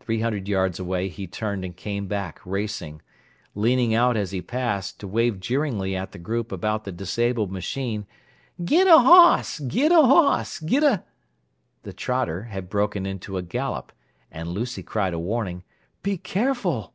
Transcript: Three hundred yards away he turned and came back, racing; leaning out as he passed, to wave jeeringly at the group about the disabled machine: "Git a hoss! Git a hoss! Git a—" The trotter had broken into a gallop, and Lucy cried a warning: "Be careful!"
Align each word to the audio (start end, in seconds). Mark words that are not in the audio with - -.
Three 0.00 0.20
hundred 0.20 0.48
yards 0.48 0.80
away 0.80 1.08
he 1.10 1.26
turned 1.26 1.62
and 1.62 1.76
came 1.76 2.06
back, 2.06 2.40
racing; 2.46 3.02
leaning 3.54 3.94
out 3.94 4.16
as 4.16 4.30
he 4.30 4.40
passed, 4.40 4.98
to 5.00 5.06
wave 5.06 5.40
jeeringly 5.40 5.94
at 5.94 6.12
the 6.12 6.18
group 6.18 6.52
about 6.52 6.84
the 6.84 6.90
disabled 6.90 7.52
machine: 7.52 8.06
"Git 8.64 8.86
a 8.86 8.96
hoss! 9.00 9.60
Git 9.60 9.92
a 9.92 10.00
hoss! 10.00 10.58
Git 10.58 10.82
a—" 10.82 11.04
The 11.82 11.92
trotter 11.92 12.44
had 12.44 12.70
broken 12.70 13.04
into 13.04 13.36
a 13.36 13.42
gallop, 13.42 13.92
and 14.30 14.48
Lucy 14.48 14.82
cried 14.82 15.12
a 15.12 15.18
warning: 15.18 15.64
"Be 16.02 16.16
careful!" 16.16 16.90